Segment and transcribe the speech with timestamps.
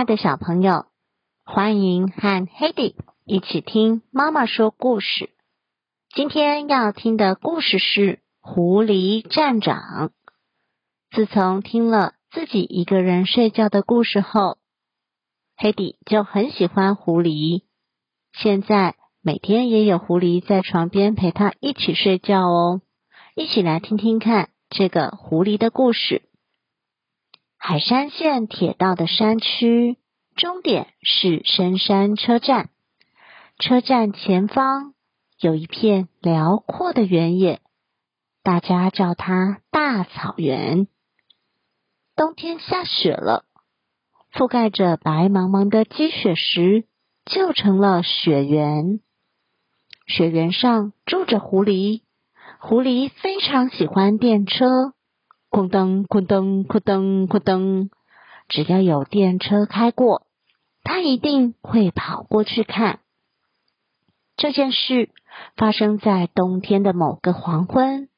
[0.00, 0.86] 亲爱的小朋友，
[1.44, 2.94] 欢迎和 Hedy
[3.26, 5.28] 一起听妈妈说故事。
[6.14, 8.00] 今天要听的故事是
[8.40, 10.08] 《狐狸站长》。
[11.10, 14.56] 自从听了自己一个人睡觉的故事后
[15.58, 17.64] ，Hedy 就很喜欢狐狸。
[18.32, 22.80] 现在每天也有狐狸在床边陪他一起睡觉哦。
[23.34, 26.22] 一起来听听看这个狐狸的故事。
[27.62, 29.98] 海山线铁道的山区
[30.34, 32.70] 终点是深山车站，
[33.58, 34.94] 车站前方
[35.38, 37.60] 有一片辽阔的原野，
[38.42, 40.88] 大家叫它大草原。
[42.16, 43.44] 冬天下雪了，
[44.32, 46.86] 覆盖着白茫茫的积雪时
[47.26, 49.00] 就成了雪原。
[50.06, 52.00] 雪原上住着狐狸，
[52.58, 54.94] 狐狸非常喜欢电车。
[55.50, 57.90] 哐当哐当哐当哐当，
[58.48, 60.26] 只要有电车开过，
[60.84, 63.00] 他一定会跑过去看。
[64.36, 65.10] 这件事
[65.56, 68.08] 发生在冬天的某个黄昏，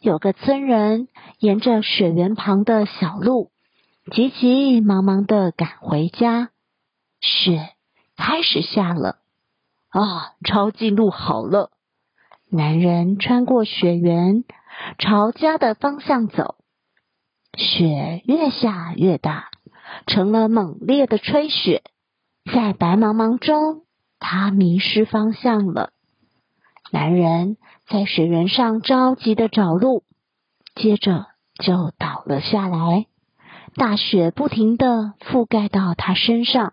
[0.00, 3.50] 有个村人沿着雪原旁的小路，
[4.10, 6.48] 急急忙忙的赶回家。
[7.20, 7.68] 雪
[8.16, 9.18] 开始下了，
[9.90, 11.70] 啊，抄近路好了。
[12.50, 14.44] 男人穿过雪原，
[14.98, 16.56] 朝家的方向走。
[17.56, 19.50] 雪越下越大，
[20.06, 21.82] 成了猛烈的吹雪。
[22.52, 23.82] 在白茫茫中，
[24.18, 25.90] 他迷失方向了。
[26.90, 27.56] 男人
[27.88, 30.02] 在雪原上着急的找路，
[30.74, 31.26] 接着
[31.62, 33.06] 就倒了下来。
[33.74, 36.72] 大雪不停的覆盖到他身上。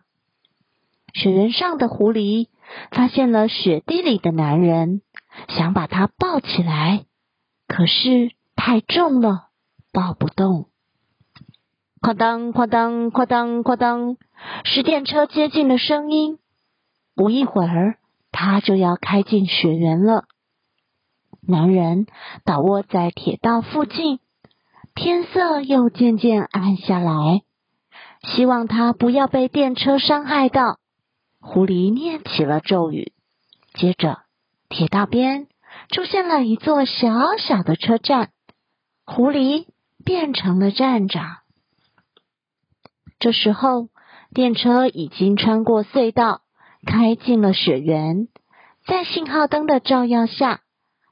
[1.13, 2.47] 雪原上的狐狸
[2.91, 5.01] 发现了雪地里的男人，
[5.49, 7.05] 想把他抱起来，
[7.67, 9.48] 可是太重了，
[9.91, 10.67] 抱不动。
[12.01, 14.17] 哐当哐当哐当哐当，
[14.63, 16.39] 是电车接近的声音。
[17.15, 17.97] 不一会儿，
[18.31, 20.25] 它就要开进雪原了。
[21.41, 22.05] 男人
[22.45, 24.19] 倒卧在铁道附近，
[24.95, 27.41] 天色又渐渐暗下来，
[28.21, 30.77] 希望他不要被电车伤害到。
[31.41, 33.13] 狐狸念起了咒语，
[33.73, 34.19] 接着
[34.67, 35.47] 铁道边
[35.89, 38.31] 出现了一座小小的车站，
[39.05, 39.65] 狐狸
[40.03, 41.37] 变成了站长。
[43.19, 43.89] 这时候，
[44.33, 46.41] 电车已经穿过隧道，
[46.85, 48.27] 开进了雪原。
[48.85, 50.61] 在信号灯的照耀下，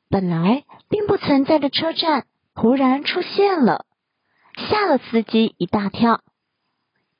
[0.09, 2.25] 本来并不存在的车站
[2.55, 3.85] 忽然出现了，
[4.69, 6.21] 吓了司机一大跳。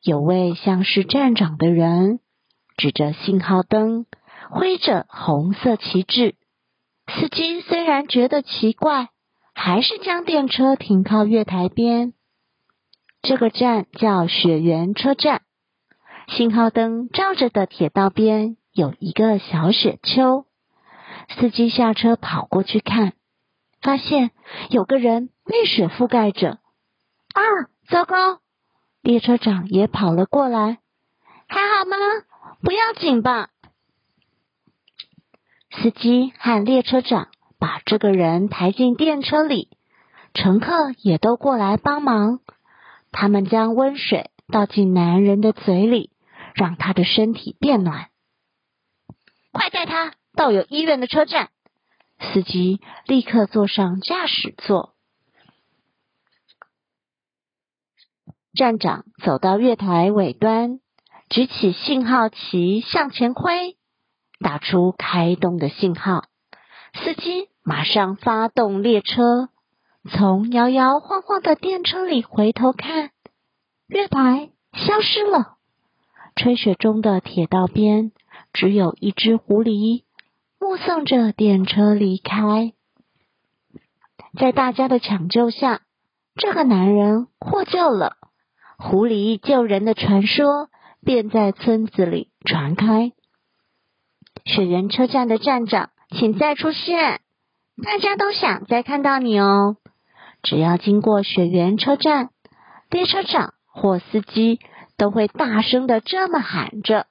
[0.02, 2.20] 有位像是站长的人
[2.78, 4.06] 指着信号灯，
[4.50, 6.36] 挥着红色旗帜。
[7.08, 9.10] 司机虽然觉得奇怪，
[9.60, 12.14] 还是将电车停靠月台边。
[13.24, 15.42] 这个站叫雪原车站，
[16.28, 20.46] 信号灯照着的铁道边有一个小雪丘。
[21.30, 23.14] 司机下车跑过去看，
[23.82, 24.30] 发现
[24.70, 26.60] 有个人被雪覆盖着。
[27.34, 27.42] 啊，
[27.90, 28.40] 糟糕！
[29.02, 30.78] 列车长也跑了过来，
[31.48, 31.98] 还好吗？
[32.62, 33.50] 不要紧吧？
[35.72, 37.30] 司机和列车长
[37.60, 39.70] 把这个人抬进电车里，
[40.34, 42.40] 乘客也都过来帮忙。
[43.12, 46.12] 他们将温水倒进男人的嘴里，
[46.54, 48.10] 让他的身体变暖。
[49.52, 51.50] 快带他到有医院的车站！
[52.20, 54.94] 司机立刻坐上驾驶座。
[58.54, 60.80] 站长走到月台尾端，
[61.30, 63.78] 举起信号旗向前挥，
[64.40, 66.26] 打出开动的信号。
[67.04, 69.50] 司机马上发动列车。
[70.10, 73.12] 从摇摇晃晃的电车里回头看，
[73.88, 75.58] 月台消失了。
[76.36, 78.12] 吹雪中的铁道边，
[78.54, 80.04] 只有一只狐狸
[80.60, 82.74] 目送着电车离开。
[84.40, 85.82] 在大家的抢救下，
[86.36, 88.18] 这个男人获救了。
[88.78, 90.70] 狐狸救人的传说
[91.04, 93.12] 便在村子里传开。
[94.46, 97.22] 雪原车站的站长，请再出现，
[97.84, 99.78] 大家都想再看到你哦。
[100.42, 102.30] 只要经过雪原车站，
[102.90, 104.60] 列车长或司机
[104.98, 107.08] 都会大声的这么喊着：“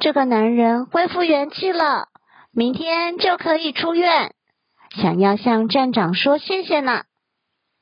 [0.00, 2.08] 这个男人恢复元气了，
[2.50, 4.34] 明天就可以出院。
[4.96, 7.04] 想要向站长说谢谢呢。”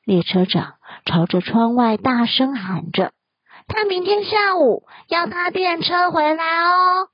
[0.03, 3.13] 列车长朝着窗外大声喊着
[3.67, 7.09] ：“他明天下午要搭电车回来哦。”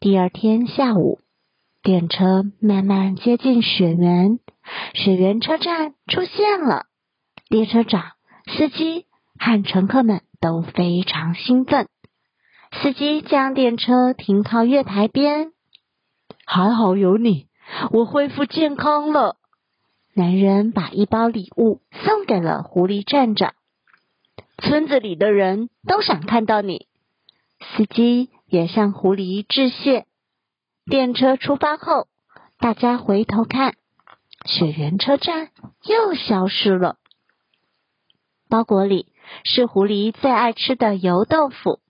[0.00, 1.20] 第二天下午，
[1.84, 4.38] 电车慢慢接近雪原。
[4.94, 6.86] 雪原车站出现了，
[7.50, 8.12] 列车长、
[8.46, 9.04] 司机
[9.38, 11.86] 和乘客们都非常兴奋。
[12.72, 15.52] 司机将电车停靠月台边，
[16.46, 17.48] 还好有你，
[17.90, 19.36] 我恢复健康了。
[20.14, 23.52] 男人把一包礼物送给了狐狸站长。
[24.56, 26.86] 村子里的人都想看到你。
[27.60, 30.06] 司机也向狐狸致谢。
[30.86, 32.08] 电车出发后，
[32.58, 33.74] 大家回头看，
[34.44, 35.48] 雪原车站
[35.82, 36.96] 又消失了。
[38.50, 39.10] 包裹里
[39.44, 41.80] 是狐狸最爱吃的油豆腐。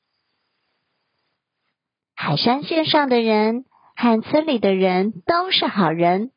[2.15, 3.65] 海山线上的人
[3.97, 6.31] 和村里的人都是好人，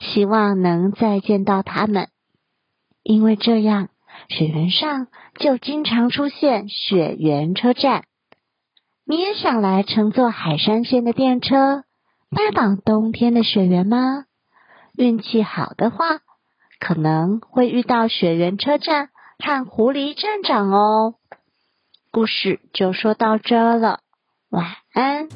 [0.00, 2.08] 希望能再见到他们，
[3.04, 3.88] 因为这样
[4.28, 5.06] 雪原上
[5.38, 8.04] 就经常出现雪原车站。
[9.04, 11.84] 你也想来乘坐海山县的电车，
[12.30, 14.24] 拜访冬天的雪原吗？
[14.96, 16.20] 运气好的话，
[16.78, 21.14] 可能会遇到雪原车站和狐狸站长哦。
[22.12, 24.00] 故事就说到这了，
[24.48, 25.28] 晚安。